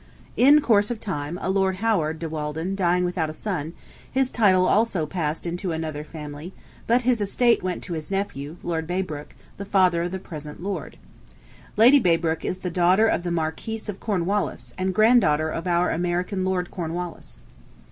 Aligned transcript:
In 0.35 0.61
course 0.61 0.89
of 0.89 0.99
time, 0.99 1.37
a 1.43 1.51
Lord 1.51 1.75
Howard 1.75 2.17
de 2.17 2.27
Walden 2.27 2.73
dying 2.73 3.05
without 3.05 3.29
a 3.29 3.33
son, 3.33 3.73
his 4.11 4.31
title 4.31 4.67
also 4.67 5.05
passed 5.05 5.45
into 5.45 5.71
another 5.71 6.03
family, 6.03 6.53
but 6.87 7.03
his 7.03 7.21
estate 7.21 7.61
went 7.61 7.83
to 7.83 7.93
his 7.93 8.09
nephew, 8.09 8.57
Lord 8.63 8.87
Braybrooke, 8.87 9.35
the 9.57 9.63
father 9.63 10.01
of 10.01 10.09
the 10.11 10.17
present 10.17 10.59
Lord. 10.59 10.97
Lady 11.77 11.99
Braybrooke 11.99 12.43
is 12.43 12.57
the 12.65 12.71
daughter 12.71 13.05
of 13.07 13.21
the 13.21 13.29
Marquis 13.29 13.81
of 13.87 13.99
Cornwallis, 13.99 14.73
and 14.75 14.91
granddaughter 14.95 15.49
of 15.49 15.67
our 15.67 15.91
American 15.91 16.43
Lord 16.43 16.71
Cornwallis. 16.71 17.43